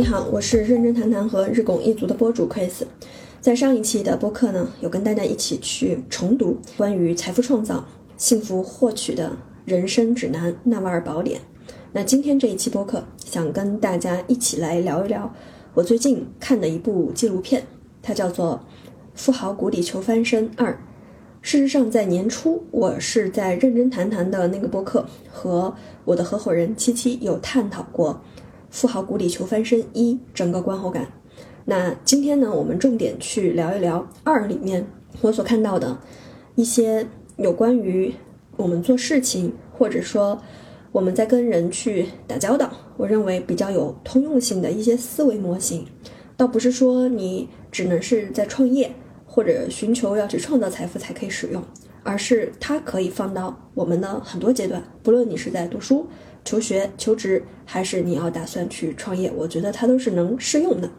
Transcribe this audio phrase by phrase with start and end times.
[0.00, 2.84] 你好，我是认真谈谈和日拱一族的播主 Chris。
[3.38, 7.84] 在上一期的播客呢，有跟大家一起去重读关于财富创造、
[8.16, 9.30] 幸福获取的
[9.66, 11.38] 人生指南《纳瓦尔宝典》。
[11.92, 15.30] 那今天这一期播客，想跟大家一起来聊一聊
[15.74, 17.62] 我最近看的一部纪录片，
[18.00, 18.58] 它叫做
[19.12, 20.72] 《富豪谷底求翻身二》。
[21.42, 25.74] 事实上，在年初，我是在认真谈谈的那个播客和
[26.06, 28.22] 我的合伙人七七有探讨过。
[28.70, 31.08] 富豪谷底求翻身一整个观后感，
[31.64, 34.86] 那今天呢，我们重点去聊一聊二里面
[35.20, 35.98] 我所看到的
[36.54, 38.14] 一些有关于
[38.56, 40.40] 我们做事情，或者说
[40.92, 45.84] 我们在跟人去打交道，我认为比较有通用性的一些思维模型，
[46.36, 48.92] 倒不是说你只能是在创业
[49.26, 51.60] 或者寻求要去创造财富才可以使用，
[52.04, 56.06] 而是它可以放到我们的很多阶段，不论你是在读书。
[56.44, 59.30] 求学、求职，还是你要打算去创业？
[59.36, 60.90] 我觉得它都是能适用的。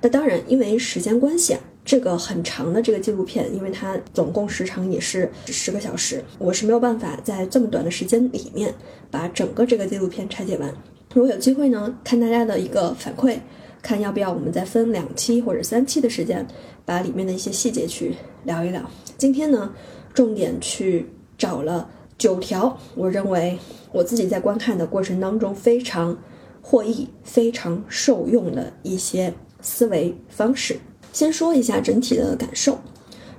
[0.00, 8.72] 那当然，因为时间关系啊，这个很长的这个纪录片，因为它总共时长也是十个小时，我是没有办法在这么短的时间里面
[9.10, 10.72] 把整个这个纪录片拆解完。
[11.14, 13.36] 如果有机会呢，看大家的一个反馈，
[13.82, 16.46] 看要不要我们再分两期或者三期的时间，
[16.84, 18.14] 把里面的一些细节去
[18.44, 18.88] 聊一聊。
[19.18, 19.72] 今天呢，
[20.14, 21.90] 重点去找了。
[22.20, 23.58] 九条，我认为
[23.92, 26.18] 我自己在观看的过程当中非常
[26.60, 29.32] 获益、非常受用的一些
[29.62, 30.78] 思维方式。
[31.14, 32.78] 先说一下整体的感受。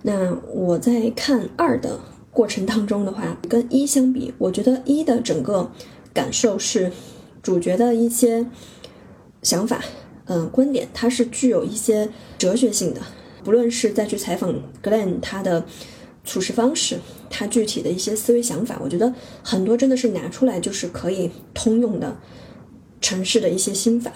[0.02, 2.00] 那我在看二的
[2.32, 5.70] 过程当中的话，跟一相比，我觉得一的整个
[6.12, 6.92] 感受是
[7.44, 8.48] 主角的一些
[9.44, 9.80] 想法，
[10.26, 12.10] 嗯，观点，它是具有一些
[12.40, 13.02] 哲学性的。
[13.44, 15.64] 不论是再去采访 Glenn 他的。
[16.24, 17.00] 处事方式，
[17.32, 19.12] 他具体的一些思维想法，我觉得
[19.42, 22.18] 很多真的是拿出来就是可以通用的
[23.00, 24.12] 城市的一些心法。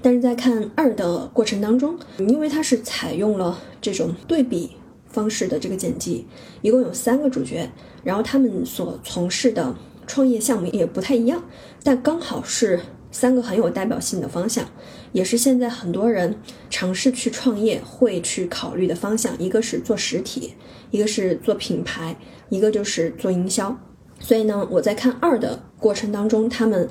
[0.00, 4.70] 但是在看二的过程当中，因为它是采用了这种对比
[5.08, 6.26] 方式的这个剪辑，
[6.62, 7.70] 一共有三个主角，
[8.02, 9.74] 然后他们所从事的
[10.06, 11.42] 创业项目也不太一样，
[11.82, 12.80] 但刚好是。
[13.10, 14.64] 三个很有代表性的方向，
[15.12, 16.36] 也是现在很多人
[16.68, 19.36] 尝试去创业会去考虑的方向。
[19.38, 20.54] 一个是做实体，
[20.90, 22.16] 一个是做品牌，
[22.48, 23.76] 一个就是做营销。
[24.20, 26.88] 所以呢，我在看二的过程当中，他们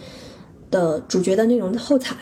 [0.70, 2.16] 的主角的内容的后采，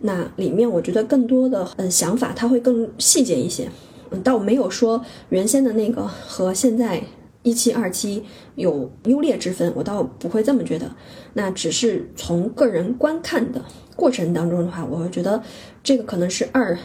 [0.00, 3.68] 那里面我觉得更多的嗯想法，它会更细节一些。
[4.10, 7.02] 嗯，倒没有说原先的那个和现在。
[7.42, 8.24] 一期、二期
[8.56, 10.90] 有优劣之分，我倒不会这么觉得。
[11.34, 15.42] 那只是从个人观看的过程当中的话，我会觉得
[15.82, 16.76] 这个可能是二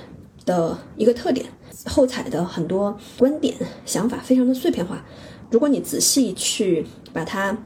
[0.45, 1.45] 的一个特点。
[1.85, 3.55] 后采的很多观点、
[3.85, 5.03] 想法非常的碎片化。
[5.49, 7.57] 如果你仔细去把它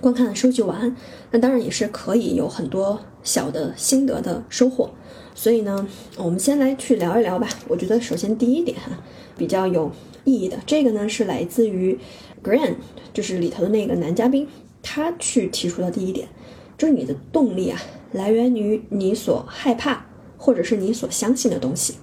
[0.00, 0.94] 观看收集完，
[1.30, 4.90] 那当然也是可以有很多小的心得的收获。
[5.34, 5.86] 所以呢，
[6.18, 7.48] 我们先来去聊一聊吧。
[7.68, 8.90] 我觉得首先第一点哈，
[9.38, 9.90] 比较有。
[10.24, 11.98] 意义的这个呢是来自于
[12.42, 12.76] Grant，
[13.12, 14.46] 就是里头的那个男嘉宾，
[14.82, 16.28] 他去提出的第一点，
[16.78, 17.80] 就是你的动力啊
[18.12, 21.94] 来源于你所害怕或者是你所相信的东西。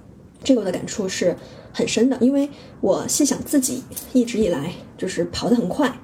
[0.44, 1.36] 这个我的感触是
[1.74, 3.84] 很深的，因为我细想自己
[4.14, 6.00] 一直以来就是跑得很快，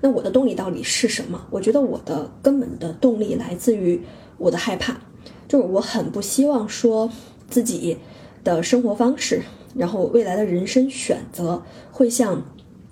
[0.00, 1.46] 那我的动力到底是什么？
[1.50, 4.00] 我觉得我的根本的动力来自于
[4.36, 4.98] 我的害怕，
[5.48, 7.10] 就是我很不希望说
[7.48, 7.96] 自己
[8.44, 9.42] 的生活方式。
[9.74, 11.62] 然后未来的人生选择
[11.92, 12.42] 会像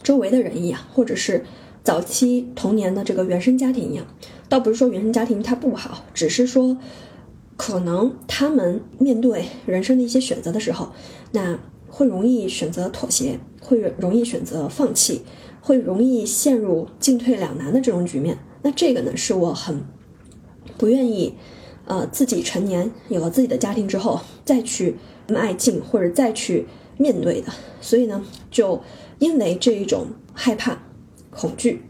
[0.03, 1.45] 周围的人一样，或者是
[1.83, 4.07] 早期童年的这个原生家庭一样，
[4.49, 6.77] 倒不是说原生家庭它不好，只是说
[7.57, 10.93] 可能他们面对人生的一些选择的时候，
[11.33, 15.23] 那会容易选择妥协，会容易选择放弃，
[15.61, 18.39] 会容易陷入进退两难的这种局面。
[18.63, 19.83] 那这个呢，是我很
[20.77, 21.35] 不愿意，
[21.87, 24.97] 呃，自己成年有了自己的家庭之后再去。
[25.29, 26.67] 迈进或者再去
[26.99, 28.83] 面对的，所以呢，就
[29.19, 30.79] 因为这一种害怕、
[31.31, 31.83] 恐惧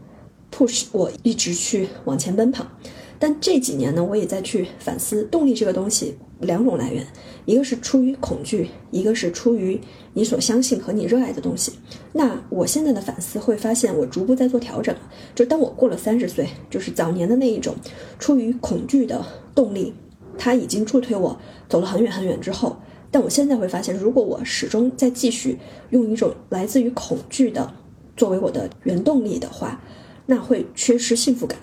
[0.51, 2.65] ，push 我一直去往前奔跑。
[3.19, 7.07] 但这几年呢，我也在去反思动力这个东西两种来源，
[7.45, 9.81] 一个是出于恐惧，一个是出于
[10.13, 11.73] 你所相信和你热爱的东西。
[12.13, 14.95] 那我现在的反思会发现，我逐步在做调整。
[15.33, 17.75] 就当我过了三十岁，就是早年的那一种
[18.19, 19.25] 出于恐惧的
[19.55, 19.95] 动力，
[20.37, 22.77] 它已经助推我走了很远很远之后。
[23.09, 25.57] 但我现在会发现，如果我始终在继续
[25.91, 27.73] 用一种来自于恐惧的
[28.17, 29.81] 作为我的原动力的话，
[30.25, 31.57] 那会缺失幸福感，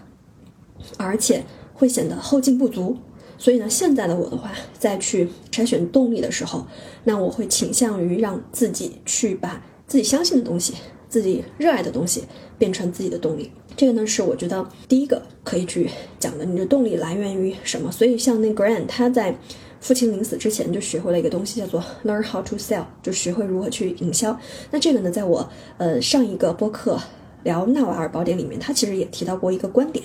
[0.96, 1.44] 而且
[1.74, 2.96] 会显得后劲不足。
[3.36, 6.66] 所以呢，现在的我的话，在去筛选动力的时候，
[7.04, 10.72] 那我会倾向于让自己去把自己相信的东西、
[11.10, 12.22] 自己热爱的东西
[12.56, 13.52] 变成自己的动力。
[13.76, 16.44] 这个呢，是我觉得第一个可以去讲的。
[16.44, 17.92] 你的动力来源于什么？
[17.92, 19.36] 所以像那 Grant 他在。
[19.84, 24.34] 父亲临死之前就学会了一个东西，叫做 learn how to sell，就学会如何去营销。
[24.70, 25.46] 那这个呢，在我
[25.76, 26.98] 呃上一个播客
[27.42, 30.02] 聊纳瓦尔宝典里面，他其实也提到过一个观点。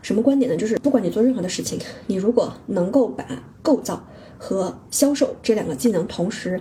[0.00, 0.56] 什么观点呢？
[0.56, 3.26] 就是不管你做任何的事情，你如果能够把
[3.60, 4.02] 构造
[4.38, 6.58] 和销售这两个技能同时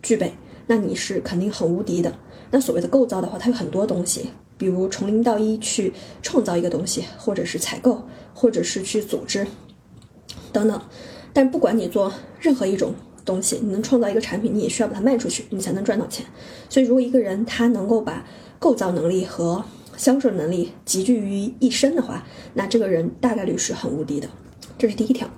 [0.00, 0.32] 具备，
[0.66, 2.10] 那你是肯定很无敌的。
[2.50, 5.92] 那所谓的构造的话，它有很多东西，比如从零到一去
[6.22, 8.02] 创造一个东西，或者是采购，
[8.32, 9.46] 或者是去组织
[10.50, 10.80] 等等。
[11.34, 12.10] 但不管你做
[12.40, 12.94] 任何一种
[13.26, 16.24] 东西，你能创造一个产品，你也需要把它卖出去，你才能赚到钱。
[16.70, 18.24] 所以，如果一个人他能够把
[18.58, 19.62] 构造能力和
[19.96, 24.28] 销售能力集聚于一身的话，那这个人大概率是很无敌的。
[24.78, 25.28] 这是第一条。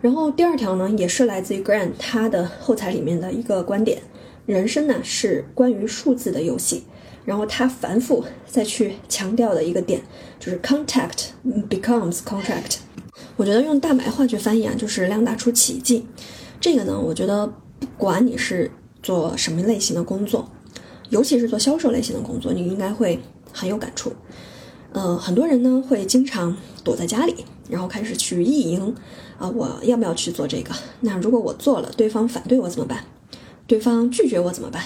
[0.00, 4.02] 然后第二条呢，也是来自于 Grant 他的后台里面的一个观点：
[4.46, 6.84] 人生呢是关于数字的游戏。
[7.24, 10.00] 然后他反复再去强调的一个点
[10.38, 11.30] 就是 contact
[11.68, 12.76] becomes contract。
[13.36, 16.06] 我觉得用大白话去翻译啊，就是量大出奇迹。
[16.60, 17.46] 这个呢，我觉得
[17.78, 18.70] 不管你是
[19.02, 20.50] 做什么类型的工作，
[21.10, 23.20] 尤其是做销售类型的工作，你应该会。
[23.52, 24.12] 很有感触，
[24.92, 26.54] 呃，很多人呢会经常
[26.84, 27.34] 躲在家里，
[27.70, 28.94] 然后开始去意淫，
[29.38, 30.74] 啊，我要不要去做这个？
[31.00, 33.04] 那如果我做了，对方反对我怎么办？
[33.66, 34.82] 对方拒绝我怎么办？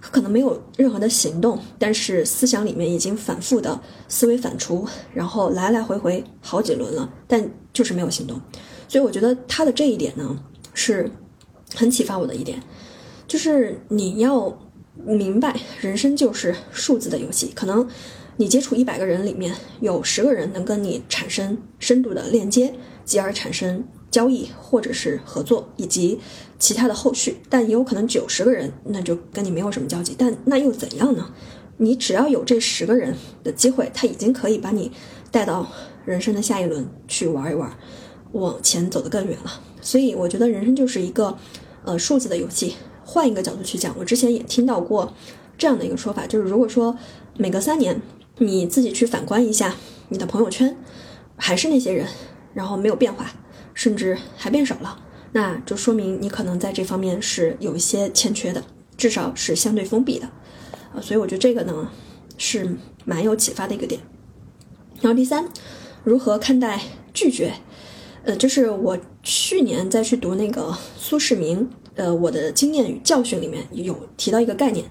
[0.00, 8.40] 可能没有任何的行动，但是思想里面已经反复的思维反刍，然后来来回回好几轮了，但就是没有行动。
[8.88, 10.38] 所以我觉得他的这一点呢，
[10.74, 11.10] 是
[11.74, 12.62] 很启发我的一点，
[13.26, 14.58] 就是你要。
[15.04, 17.52] 明白，人生就是数字的游戏。
[17.54, 17.86] 可能
[18.38, 22.72] 你接触一百个人里面有十个人能跟你产生深度的链接，
[23.04, 26.18] 继而产生交易或者是合作以及
[26.58, 27.36] 其他的后续。
[27.48, 30.14] 但也有可能九十个人那就跟你没有什么交集。
[30.16, 31.30] 但那又怎样呢？
[31.78, 33.14] 你只要有这十个人
[33.44, 34.90] 的机会，他已经可以把你
[35.30, 35.70] 带到
[36.04, 37.70] 人生的下一轮去玩一玩，
[38.32, 39.60] 往前走得更远了。
[39.82, 41.36] 所以我觉得人生就是一个
[41.84, 42.76] 呃数字的游戏。
[43.04, 45.12] 换一个角度去讲，我之前也听到过
[45.56, 46.96] 这样的一个说法，就是如果说
[47.36, 48.02] 每隔三年
[48.38, 49.76] 你自己去反观一下
[50.08, 50.76] 你的朋友圈，
[51.36, 52.08] 还是那些人，
[52.52, 53.30] 然后没有变化，
[53.76, 54.98] 甚至还变少了，
[55.32, 58.64] 那就说明你可能在这方面是有一些欠缺的，
[58.96, 60.26] 至少是相对封闭的
[60.92, 61.00] 啊。
[61.00, 61.88] 所以我觉得这个呢
[62.38, 62.74] 是
[63.04, 64.00] 蛮有启发的一个点。
[65.02, 65.46] 然后第三，
[66.02, 66.80] 如何看待
[67.12, 67.52] 拒绝？
[68.24, 71.68] 呃，就是我去年再去读那个苏世民。
[71.96, 74.84] 呃，我的经验与教训里面有提到一个概念，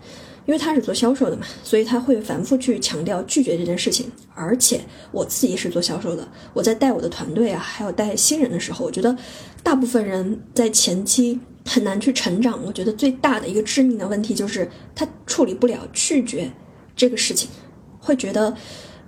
[0.45, 4.11] 因为他是做销售的嘛，所以他会反复去强调拒绝这件事情。
[4.33, 4.81] 而且
[5.11, 9.15] 我自己是做销售的，我在带我的团队啊，还有带新人的时候，我觉得
[9.63, 12.59] 大部分人在前期很难去成长。
[12.63, 16.51] 我觉得最大的一个致命的问题就是他处理不了拒绝
[16.95, 17.49] 这个事情，
[17.99, 18.55] 会觉得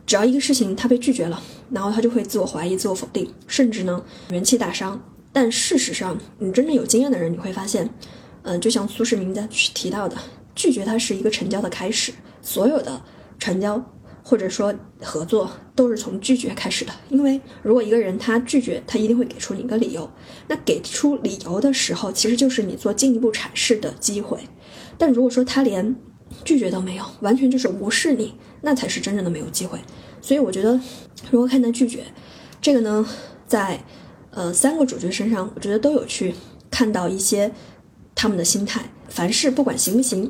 [0.06, 5.00] 只要一个事情他被拒绝了，然后他就会自我怀疑、自我否定，甚至呢元气大伤。
[5.34, 7.88] 但事实上，你真正有经验的人，你会发现，
[8.42, 10.18] 嗯，就像苏世民在提到的，
[10.58, 12.12] 拒绝它是一个成交的开始。
[12.42, 13.02] 所有的
[13.40, 13.82] 成交
[14.24, 16.92] 或者说合作都是从拒绝开始的。
[17.10, 20.10] 因为如果一个人他拒绝，他一定会给出你一个理由。
[20.48, 24.40] 那给出理由的时候，其实就是你做进一步阐释的机会。
[24.98, 25.96] 但如果说他连
[26.44, 29.80] 拒绝都没有，完全就是无视你，那才是真正的没有机会。
[30.22, 30.78] 所以我觉得，
[31.32, 32.04] 如何看待拒绝，
[32.60, 33.08] 这个呢，
[33.48, 33.80] 在。
[34.30, 36.36] 呃，三个主角身上，我觉得都有去
[36.70, 37.52] 看到一些
[38.18, 38.84] 他们的心态。
[39.08, 40.30] 凡事不管行不行，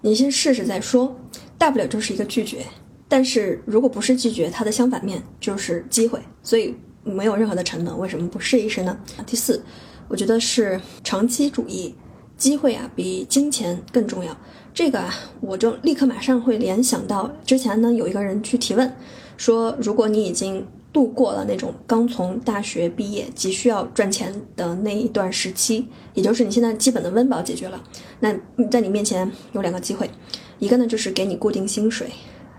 [0.00, 1.16] 你先试试再说，
[1.56, 2.66] 大不了就是一个拒绝。
[3.08, 6.20] 但是如果不是拒绝，它的相反面就是机会。
[6.42, 8.98] 所以没有任何的成本，为什么不试一试呢？
[9.24, 9.62] 第四，
[10.08, 11.94] 我觉得是长期主义，
[12.36, 14.36] 机会啊比金钱更重要。
[14.74, 18.92] 这个啊，我就立刻马上会联想到之前呢，有一个人去提问，
[19.36, 20.66] 说如果你已经。
[20.92, 27.82] 度过了那种刚从大学毕业急需要赚钱的那一段时期，也就是你现在基本的温饱解决了，
[28.20, 28.34] 那
[28.70, 30.10] 在你面前有两个机会，
[30.58, 32.08] 一个呢就是给你固定薪水，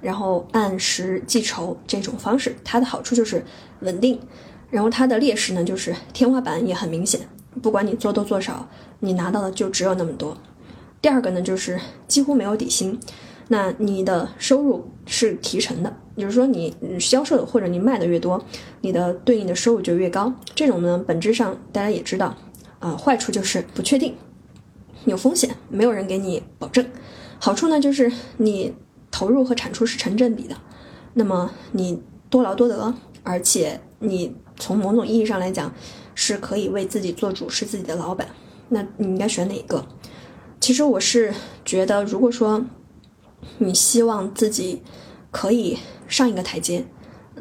[0.01, 3.43] 然后按时计酬这种方式，它的好处就是
[3.79, 4.19] 稳定，
[4.69, 7.21] 然后它的劣势呢就是天花板也很明显，
[7.61, 8.67] 不管你做多做少，
[8.99, 10.37] 你拿到的就只有那么多。
[11.01, 12.99] 第二个呢就是几乎没有底薪。
[13.49, 18.43] 那你的收入是提成的，就是说你销售或者你卖的越多，
[18.81, 20.33] 你的对应的收入就越高。
[20.55, 22.35] 这种呢，本质上大家也知道，
[22.79, 24.15] 啊，坏处就是不确定，
[25.05, 26.85] 有风险，没有人给你保证。
[27.39, 28.73] 好处呢，就是你
[29.11, 30.55] 投入和产出是成正比的，
[31.13, 32.93] 那么你多劳多得，
[33.23, 35.73] 而且你从某种意义上来讲，
[36.15, 38.27] 是可以为自己做主，是自己的老板。
[38.69, 39.85] 那你应该选哪一个？
[40.59, 41.33] 其实我是
[41.63, 42.65] 觉得，如果说。
[43.59, 44.81] 你希望自己
[45.29, 46.85] 可以上一个台阶，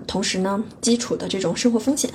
[0.06, 2.10] 同时呢，基础的这种生活风险，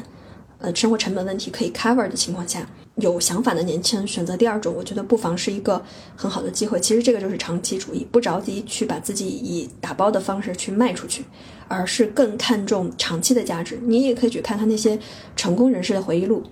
[0.59, 5.81] 呃生活成本问题可以 cover 的情况下，有想法的年轻人选择第二种，我觉得不妨是一个
[6.15, 6.79] 很好的机会。
[6.79, 11.25] 其实这个就是长期主义，不着急去把自己以打包的方式去卖出去，
[11.67, 13.79] 而是更看重长期的价值。
[13.83, 14.99] 你也可以去看他那些
[15.35, 16.43] 成功人士的回忆录。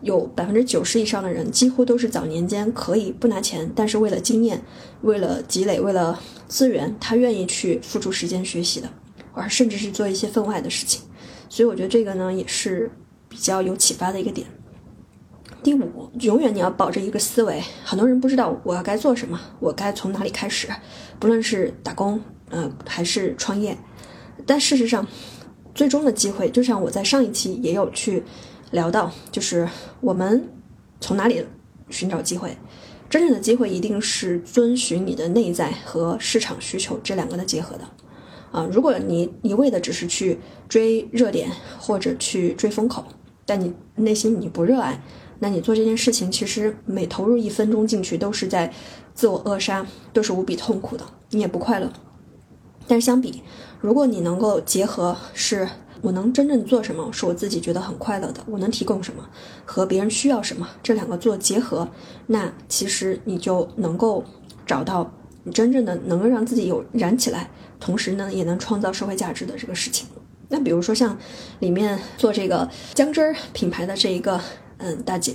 [0.00, 4.60] 有百分之九十以上的人，几乎都是早年间可以不拿钱，但是为了经验、
[5.02, 6.18] 为了积累、为了
[6.48, 8.88] 资源，他愿意去付出时间学习的，
[9.32, 11.02] 而甚至是做一些分外的事情。
[11.48, 12.90] 所以我觉得这个呢，也是
[13.28, 14.46] 比较有启发的一个点。
[15.62, 17.62] 第五，永远你要保着一个思维。
[17.84, 20.68] 很多人不知道我要该做什么，我该从哪里开始，
[21.18, 22.20] 不论是打工，
[22.50, 23.76] 嗯，还是创业。
[24.46, 25.06] 但事实上，
[25.74, 28.22] 最终的机会，就像我在上一期也有去。
[28.72, 29.68] 聊到就是
[30.00, 30.48] 我们
[30.98, 31.44] 从哪里
[31.90, 32.56] 寻找机会，
[33.10, 37.86] 真正的机会一定是遵循你的内在和市场需求这两个的结合的，
[38.52, 43.04] 啊，如果你一味的只是去追热点或者去追风口，
[43.44, 45.02] 但你内心你不热爱，
[45.40, 48.72] 那你做这件事情其实每投入一分钟进去都是在
[49.14, 51.92] 自我扼杀，都是无比痛苦的，你也不快乐。
[52.86, 53.42] 但相比，
[53.80, 55.68] 如果你能够结合是。
[56.00, 58.42] 我能真正做什么，是我自己觉得很快乐的。
[58.46, 59.24] 我能提供什么，
[59.64, 61.88] 和别人需要什么，这两个做结合，
[62.26, 64.24] 那其实你就能够
[64.66, 65.08] 找到
[65.44, 70.06] 你真正的能够让自己有燃起来，同时呢，也能创造社会价值的这个事情。
[70.48, 71.18] 那比如说像
[71.60, 74.40] 里面做这个姜汁儿品牌的这一个
[74.78, 75.34] 嗯大姐，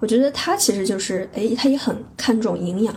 [0.00, 2.94] 我觉得她其实就是哎，她也很看重营养，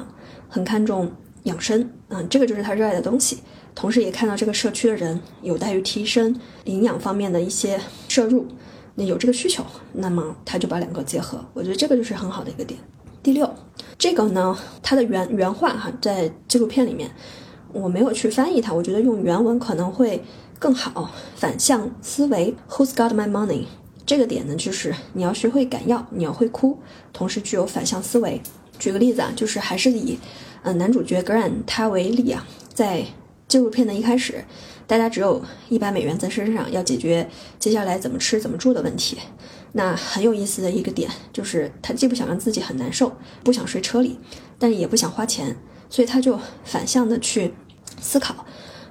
[0.47, 1.11] 很看重
[1.43, 3.39] 养生，嗯，这个就是她热爱的东西。
[3.75, 8.45] 同时，也看到这个社区的人有待于提升营养方面的一些摄入，
[8.95, 9.63] 那有这个需求，
[9.93, 12.77] 那么他就把两个结合，我觉得这个就是很好的一个点。
[14.09, 17.11] 这个呢，它的原原话哈，在纪录片里面
[17.71, 20.23] 我没有去翻译它，我觉得用原文可能会
[20.57, 21.11] 更好。
[21.35, 23.65] 反向思维，Who's got my money？
[24.07, 26.79] 这个点呢，就是你要学会敢要，你要会哭，
[27.13, 28.41] 同时具有反向思维。
[28.79, 30.17] 举个例子啊，就是还是以
[30.63, 33.05] 嗯男主角 Grant 他为例啊，在
[33.47, 34.43] 纪录片的一开始，
[34.87, 35.39] 大家只有
[35.69, 39.19] 一百美元在身上，要解决接下来怎么吃、怎么住的问题。
[39.71, 43.11] 那很有意思的一个点就是，他既不想让自己很难受，
[43.43, 44.19] 不想睡车里，
[44.57, 45.55] 但也不想花钱，
[45.89, 47.53] 所以他就反向的去
[48.01, 48.45] 思考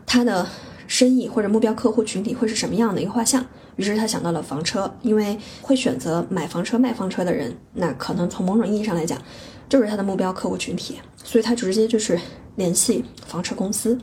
[0.06, 0.47] 他的
[0.87, 3.44] 生意或者目标客户群体会是什么样的一个画像。
[3.76, 9.16] 于是他想到了房车，因为会选择买房车、卖房车的人，那可能从某种意义上来讲，
[9.68, 12.18] 就是他的目标客户群体，所以他直接就是
[12.56, 13.97] 联系房车公司。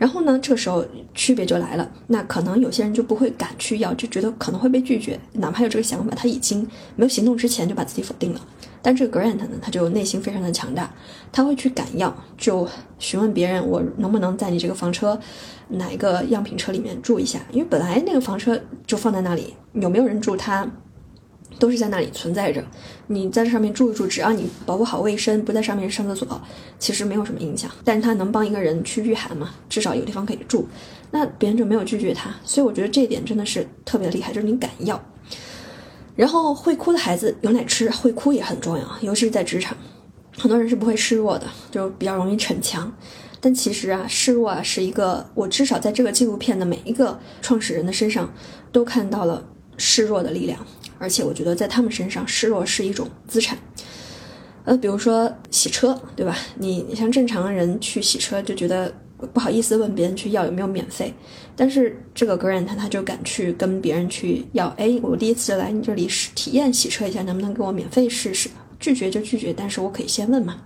[0.00, 0.82] 然后呢，这个时候
[1.14, 1.86] 区别就来了。
[2.06, 5.20] 那可能有些人就不会敢去要，就觉得可能会被拒绝。
[5.34, 6.66] 哪怕有这个想法，他已经
[6.96, 8.40] 没有行动之前就把自己否定了。
[8.80, 10.90] 但这个 Grant 呢，他就内心非常的强大，
[11.30, 12.66] 他会去敢要，就
[12.98, 15.20] 询问别人，我能不能在你这个房车
[15.68, 17.38] 哪一个样品车里面住一下？
[17.52, 20.66] 因为本来那个房车就放在那里，有没有人住他？
[21.60, 22.64] 都是在那里存在着，
[23.06, 26.40] 你在这上面住一住，只要你保护好卫生，不在上面上厕所，
[26.80, 27.70] 其实没有什么影响。
[27.84, 30.66] 但是他能帮一个人去御寒嘛，至少有地方可以住，
[31.12, 32.34] 那别人就没有拒绝他。
[32.42, 35.00] 所以我觉得这一点真的是特别厉害，就是你敢要。
[36.16, 39.76] 然后会哭的孩子有奶吃，会哭也很重要，尤其是在职场，
[40.36, 42.92] 很多人是不会示弱的，就比较容易逞强。
[43.40, 48.30] 但其实啊，示弱啊是一个，我至少在这个纪录片的每一个创始人的身上
[48.70, 49.42] 都看到了
[49.78, 50.58] 示弱的力量。
[51.00, 53.56] 而且我觉得在他们身上，示弱是一种资产。
[54.64, 56.36] 呃，比如说洗车，对吧？
[56.58, 58.92] 你你像正常人去洗车，就觉得
[59.32, 61.12] 不好意思问别人去要有没有免费。
[61.56, 68.50] 但是这个 Grant 他就敢去跟别人去要，哎，我第一次来你这里试体验洗车一下，能不能给我免费试试？
[68.78, 70.60] 拒绝就拒绝，但是我可以先问嘛。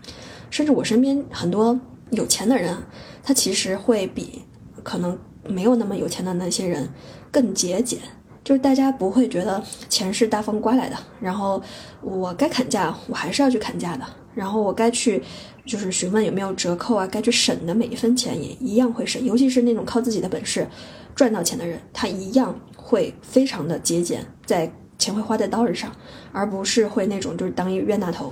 [0.51, 1.79] 甚至我身边很多
[2.11, 2.77] 有钱的人，
[3.23, 4.43] 他其实会比
[4.83, 5.17] 可能
[5.49, 6.89] 没有那么有钱的那些人
[7.31, 8.01] 更节俭。
[8.45, 11.61] 就是大家不会觉得钱是大风刮来的，然后
[12.03, 15.23] 我该砍价，我还是要去砍价的，然后我该去
[15.65, 20.69] 就是询问有没有折扣啊，该去省的每一分钱也一样会省，尤其是那种靠自己的本事
[21.15, 25.91] 赚到钱的人，他一样会非常的节俭，在钱会花在刀刃上，
[26.31, 28.31] 而不是会那种就是当一冤大头。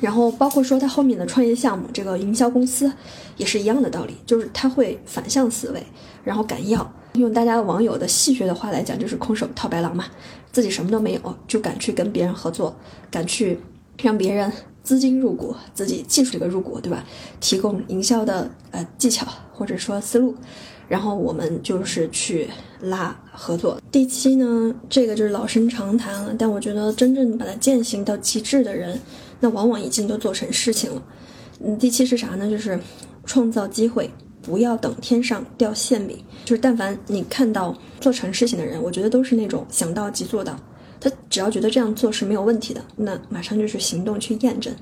[0.00, 2.90] 然后包括说他后面的创业项目，这个营销公司
[3.36, 5.82] 也是一样的道理，就是他会反向思维，
[6.24, 6.92] 然后敢要。
[7.14, 10.04] 用大家网友的戏谑的话来讲，就是空手套白狼嘛，
[10.52, 12.76] 自己什么都没有，就敢去跟别人合作，
[13.10, 13.58] 敢去
[14.00, 14.52] 让别人
[14.84, 17.04] 资金入股，自己技术这个入股，对吧？
[17.40, 20.32] 提供营销的呃技巧或者说思路，
[20.86, 22.48] 然后我们就是去
[22.82, 23.80] 拉合作。
[23.90, 29.00] 第七呢，这个就是老生常谈了，但我觉得真正把它践行到极致的人，
[29.40, 31.02] 那往往已经都做成事情了。
[31.64, 32.48] 嗯，第七是啥呢？
[32.48, 32.78] 就是
[33.24, 34.10] 创造机会。
[34.40, 40.58] 不要等天上掉馅饼，就是但凡你看到做成事情的人，我觉得都是那种想到即做到，
[40.98, 44.72] 他只要觉得这样做是没有问题的，那马上就是行动去验证。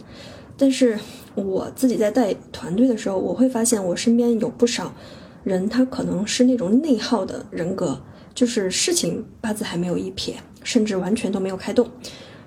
[0.56, 0.96] 但是
[1.34, 4.94] 我自己在带团队的时候，我会发现我身边有不少
[5.42, 8.00] 人，他可能是那种内耗的人格，
[8.34, 11.88] 就是事情八字还没有一撇，甚至完全都没有开动，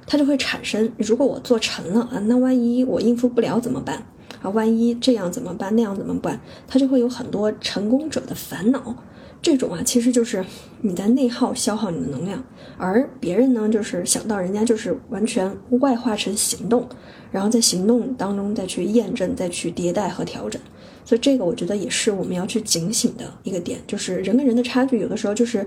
[0.10, 4.04] 他就会产生：如果我做成了啊，那万一我应付不了怎么办？
[4.42, 5.76] 啊，万一这样怎么办？
[5.76, 6.42] 那样怎么办？
[6.68, 8.96] 他就会有很多成功者的烦恼。
[9.40, 10.44] 这种啊，其实就是
[10.82, 12.44] 你在内耗、消耗你的能量，
[12.78, 16.90] 而别人呢，就是想到人家就是完全外化成行动，
[17.32, 20.60] 然后在行动当中再去验证、再去迭代和调整。
[21.06, 25.66] 所以这个我觉得也是我们要去警醒的一个点，就是人跟人的差距，有的时候就是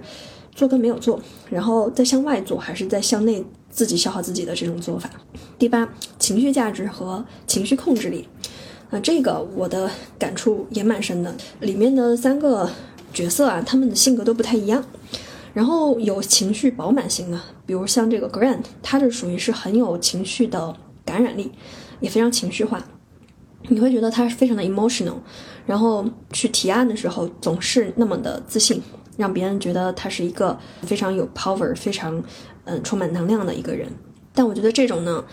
[0.54, 5.10] 做跟没有做，然后在向外做还是在向内自己消耗自己的这种做法。
[5.58, 8.28] 第八，情绪价值和情绪控制力。
[8.90, 12.70] 啊，这个我的感触也蛮深的，里面的三个。
[13.14, 14.82] 角色啊，他们的性格都不太一样，
[15.52, 21.52] 然后有情绪饱满型的，比如像这个 Grant，他就属于是很有情绪的感染力，
[22.00, 22.82] 也非常情绪化，
[23.68, 25.16] 你会觉得他是非常的 emotional，
[25.66, 28.80] 然后去提案的时候总是那么的自信，
[29.16, 32.22] 让别人觉得他是一个非常有 power、非常
[32.64, 33.88] 嗯充满能量的一个人。
[34.34, 35.24] 但我觉得这种呢，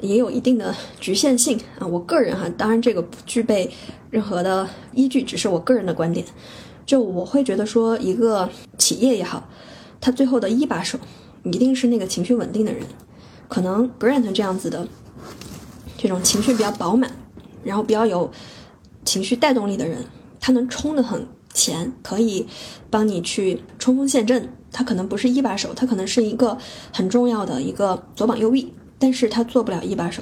[0.00, 1.86] 也有一定的局限性啊。
[1.86, 3.70] 我个人哈，当然这个不具备
[4.10, 6.24] 任何的依据，只是我个人的观点。
[6.86, 8.48] 就我会觉得说，一个
[8.78, 9.48] 企业也好，
[10.00, 10.98] 他最后的一把手
[11.42, 12.82] 一定是那个情绪稳定的人。
[13.48, 14.86] 可能 Grant 这样子的，
[15.96, 17.10] 这种情绪比较饱满，
[17.62, 18.30] 然后比较有
[19.04, 20.04] 情绪带动力的人，
[20.40, 22.46] 他能冲得很钱，可以
[22.90, 24.52] 帮你去冲锋陷阵。
[24.70, 26.58] 他可能不是一把手，他可能是一个
[26.92, 30.20] 很重要的一个左膀右臂，但是他做不了一把手。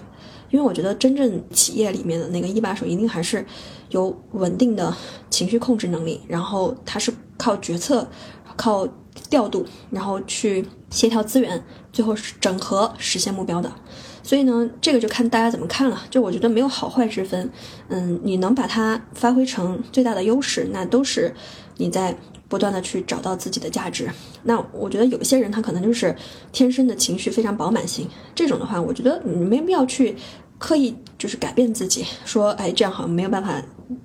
[0.51, 3.47] 因为我觉得真正企业里面的那个一把手，一定还是
[3.88, 4.95] 有稳定的
[5.31, 8.07] 情绪控制能力，然后他是靠决策、
[8.55, 8.87] 靠
[9.31, 13.73] 调度，然后去协调资源，最后是整合实现目标的。
[14.22, 16.02] 所以呢，这个就看大家怎么看了。
[16.11, 17.50] 就我觉得没有好坏之分，
[17.88, 21.35] 嗯，你能把它发挥成最大的优势，那都是
[21.76, 22.16] 你在
[22.48, 24.08] 不断的去找到自己的价值。
[24.42, 26.14] 那我觉得有些人他可能就是
[26.52, 30.16] 天生的情绪非常饱满型，这种的话，我觉得你没必要去。
[30.58, 33.61] 刻意就是改变自己，说哎这样好像没有办法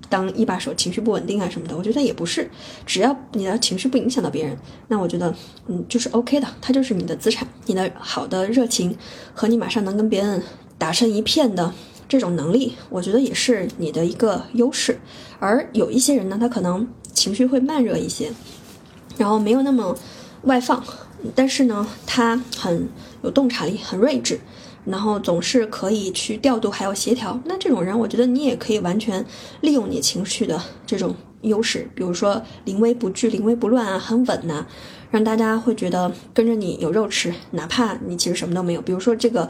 [0.08, 1.76] 当一把手，情绪不稳定啊什么的。
[1.76, 2.50] 我觉得也不是，
[2.86, 4.56] 只要你的情绪不影响到别人，
[4.88, 5.34] 那我觉得
[5.66, 8.96] 嗯就是 OK 的，它就是你的资产，你的好的热情
[9.34, 10.42] 和你马上能跟别人
[10.78, 11.72] 打成一片的
[12.08, 14.98] 这种能力，我觉得也是你的一个优势。
[15.38, 18.32] 而有一些人呢，他可能情绪会慢热一些，
[19.16, 19.96] 然后没有那么
[20.42, 20.82] 外放，
[21.34, 22.88] 但是呢，他很
[23.22, 24.40] 有洞察力，很睿智。
[24.88, 27.38] 然后总是可以去调度，还有协调。
[27.44, 29.24] 那这种人，我觉得你也可以完全
[29.60, 34.66] 利用你情绪的这种优势，比如说临危不惧、临危不乱啊，很稳呐，
[35.10, 38.80] 让大家会觉得跟着你有肉吃，哪怕你其实什么都没有。
[38.80, 39.48] 比如说这个，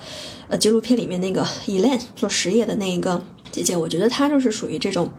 [0.48, 5.10] 呃，纪录片里面那个 Elaine 做实业的那一个姐姐，我觉得她就是属于这种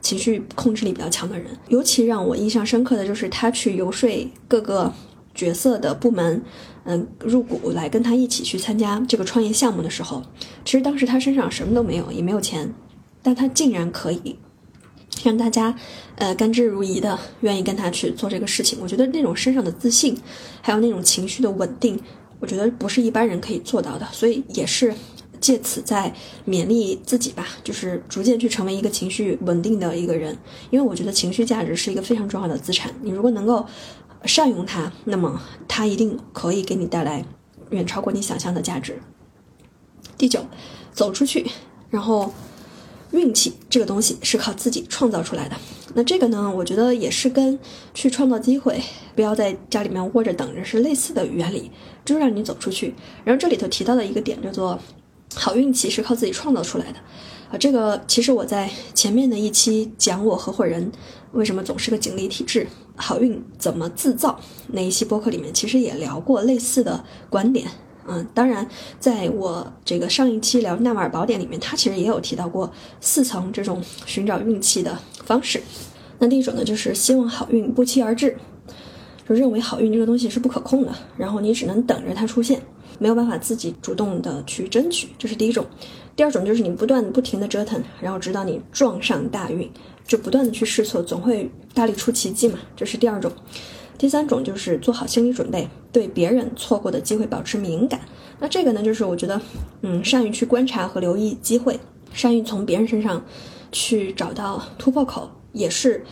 [0.00, 1.46] 情绪控制力比较强的人。
[1.68, 4.08] 尤其让我印象深刻的就是她去游说
[4.48, 4.92] 各个
[5.34, 6.42] 角色的部门。
[6.88, 10.22] 嗯，入股来跟他一起去参加这个创业项目的时候，
[10.64, 12.72] 其实当时他身上什么都没有，也没有钱，
[13.22, 14.38] 但他竟然可以
[15.24, 15.74] 让大家，
[16.14, 18.78] 呃，甘之如饴的愿意跟他去做这个事情。
[18.80, 20.16] 我觉得那种身上的自信，
[20.62, 22.00] 还有那种情绪的稳定，
[22.38, 24.06] 我觉得不是一般人可以做到的。
[24.12, 24.94] 所以也是
[25.40, 26.14] 借此在
[26.46, 30.38] 勉励自己吧，就是逐渐去成为一个情绪稳定的一个人。
[30.70, 33.66] 因为我觉得情绪价值是一个非常重要的资产，你如果能够。
[34.26, 37.24] 善用它，那么它一定可以给你带来
[37.70, 39.00] 远超过你想象的价值。
[40.18, 40.44] 第九，
[40.92, 41.46] 走出去，
[41.90, 42.32] 然后
[43.12, 45.56] 运气这个东西是靠自己创造出来的。
[45.94, 47.58] 那这个呢，我觉得也是跟
[47.94, 48.82] 去创造机会，
[49.14, 51.70] 不要在家里面窝着等着是类似的原理，
[52.04, 52.94] 就是让你走出去。
[53.24, 54.78] 然后这里头提到的一个点叫做，
[55.34, 56.98] 好运气是靠自己创造出来的。
[57.50, 60.90] 啊，这个其实我在前面的一期讲我合伙人
[61.32, 67.66] 为什么总是个锦鲤体质，好运怎么制造那一期播客里面，其实也聊过类似的观点。
[68.08, 68.68] 嗯，当然，
[69.00, 75.60] 在我这个上一期聊纳瓦尔宝典里面，他其实也有提到过四层这种寻找运气的方式。
[76.18, 78.36] 那第一种呢，就是希望好运不期而至，
[79.28, 82.62] 就认为好运这个东西是不可控的，然后你只能等着它出现，
[82.98, 85.64] 没有办法自己主动的去争取，这是第一种。
[86.14, 89.70] 第二种就是你不断不停的折腾，然后直到你撞上大运，
[90.06, 92.58] 就不断的去试错，总会大力出奇迹嘛。
[92.74, 93.30] 这是第二种。
[93.98, 98.00] 第三种就是做好心理准备，对别人错过的机会保持敏感。
[98.38, 99.40] 那这个呢，就是我觉得，
[99.80, 101.80] 嗯，善于去观察和留意机会，
[102.12, 103.24] 善于从别人身上
[103.72, 106.04] 去找到突破口，也是，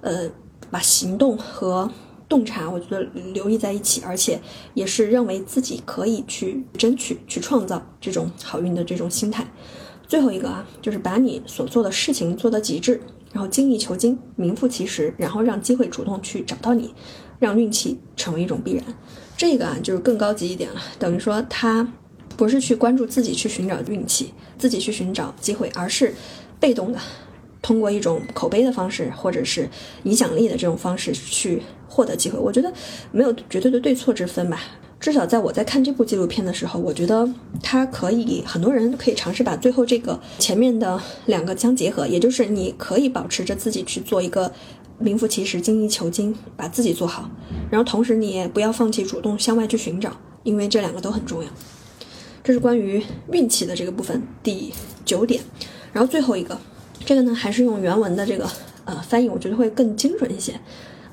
[0.00, 0.30] 呃，
[0.70, 1.90] 把行动和
[2.28, 4.40] 洞察，我觉得留意在一起，而且
[4.74, 9.46] 也是认为自己可以去争取、去创造这种好运的这种心态。
[10.08, 13.00] 最后一个啊，就是把你所做的事情做到极致，
[13.32, 16.94] 然后精益求精、名副其实，然后让机会主动去找到你，
[17.38, 18.84] 让运气成为一种必然。
[19.36, 21.92] 这个啊，就是更高级一点了，等于说他
[22.36, 26.14] 不是去关注自己去寻找运气，自己去寻找机会，而是
[26.58, 26.98] 被动的。
[27.62, 29.68] 通过一种口碑的方式，或者是
[30.04, 31.60] 影响力的这种方式去
[31.96, 32.70] 获得机会，我觉得
[33.10, 34.60] 没有绝对的对错之分吧。
[35.00, 37.26] 至少在我在看这部纪录片的时候，我觉得
[37.62, 44.52] 它可以很多人可以尝试把最后这个前面的两个相结合，也就是你可以保持着自己去做一个
[44.98, 47.30] 名副其实、精益求精，把自己做好，
[47.70, 51.48] 然后同时你也不要放弃主动向外去寻找，因为这两个都很重要。
[52.44, 54.72] 这是关于运气的这个部分第
[55.04, 55.42] 九点，
[55.92, 56.58] 然后最后一个。
[57.04, 58.50] 这个呢，还是用原文的这个
[58.84, 60.58] 呃翻译，我觉得会更精准一些。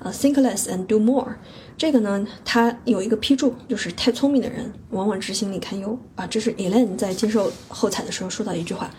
[0.04, 1.36] 呃，think less and do more。
[1.78, 6.28] 这个呢，它有一个批注，就是太聪明的人往往执行力堪忧啊。
[6.28, 8.92] 这是 Elaine 在接受后采的时候说到一句话，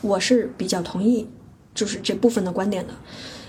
[0.00, 1.28] 我是比较同意，
[1.74, 2.94] 就是这部分的观点的。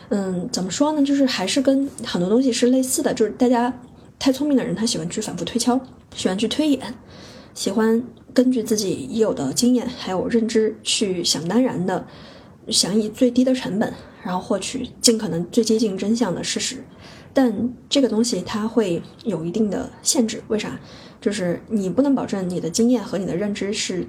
[0.10, 1.04] 嗯，怎么说呢？
[1.04, 3.74] 就是还是跟很多东西是类似的，就是大家
[4.18, 5.80] 太聪明的人，他喜欢去反复推敲，
[6.16, 6.94] 喜欢去推演，
[7.54, 12.06] 喜欢根据自己已有的经验还有认知去想当然的。
[12.70, 13.94] 想以最低的成本，
[14.24, 16.84] 然后获取尽可能最接近真相的事实，
[17.34, 20.42] 但这个东西它会有一定的限制。
[20.48, 20.80] 为啥？
[21.22, 24.08] 就是你不能保证你的经验和你的认知是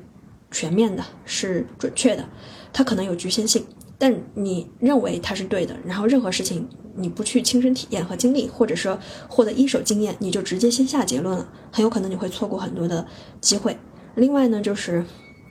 [0.51, 2.25] 全面的，是准确的，
[2.73, 3.65] 它可能有局限性。
[3.99, 8.99] 但你认为它是对的，然后任何事情你不去亲身体验和经历，或者说
[9.29, 13.07] 获得一手经验，你就直接先下结论了，很有可能你会错过很多的
[13.41, 13.77] 机会。
[14.15, 15.05] 另外呢，就是。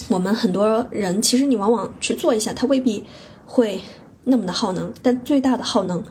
[0.10, 3.06] 我们很多人其实你往往去做一下，它未必
[3.46, 3.80] 会
[4.24, 6.04] 那么的耗能，但最大的耗能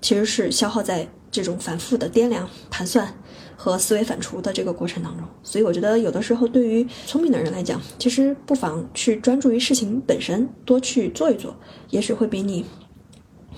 [0.00, 3.14] 其实是消耗在这种反复的掂量、盘算
[3.56, 5.26] 和思维反刍的这个过程当中。
[5.42, 11.54] 所以我觉得有的时候对于聪明的人来讲，其实不妨去专注于事情本身，多去做一做，
[11.90, 12.64] 也许会比你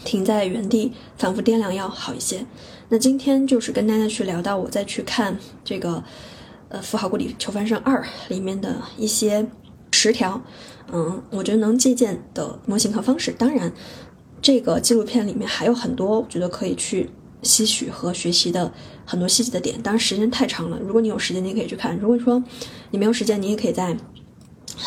[0.04, 2.44] 停在原地反复掂量要好一些。
[2.88, 6.04] 那今天就是跟大家去聊到，我再去看这个
[6.68, 9.46] 呃《富豪故里求翻身二》里面的一些。
[9.94, 10.42] 十条，
[10.92, 13.32] 嗯，我觉得能借鉴的模型和方式。
[13.32, 13.72] 当然，
[14.40, 17.08] 这个纪录片里面还有很多我觉得可以去
[17.42, 18.70] 吸取和学习的
[19.06, 19.80] 很多细节的点。
[19.82, 22.42] 当然，时间太长了，如果你有时间，你可以去看；如果说
[22.90, 23.96] 你没有时间，你也可以在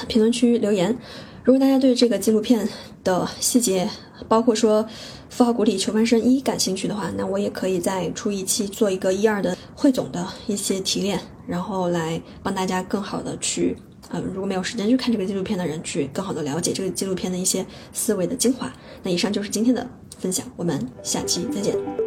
[0.07, 0.95] 评论区留言。
[1.43, 2.69] 如果大家对这个纪录片
[3.03, 3.89] 的细节，
[4.27, 4.83] 包括说
[5.29, 13.75] 《富豪谷底求翻身一》感兴趣的话，那我也可以再出一期做一个一二的汇总的一些提炼，然后来帮大家更好的去。
[14.11, 18.71] 嗯，如果没有时间去看这个纪录片的人，去更好的了解这个纪录片的一些思维的精华。
[19.03, 19.87] 那以上就是今天的
[20.19, 22.04] 分享，我们下期再见。